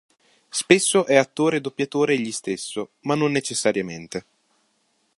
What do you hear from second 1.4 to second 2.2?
e doppiatore